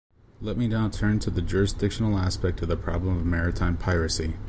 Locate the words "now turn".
0.67-1.19